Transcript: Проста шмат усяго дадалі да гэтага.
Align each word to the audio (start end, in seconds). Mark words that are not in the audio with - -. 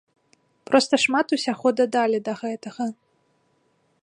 Проста 0.69 0.93
шмат 1.03 1.27
усяго 1.37 1.67
дадалі 1.81 2.17
да 2.29 2.33
гэтага. 2.43 2.85